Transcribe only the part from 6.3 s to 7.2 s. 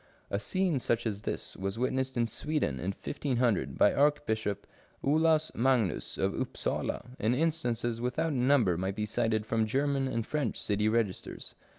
Upsala,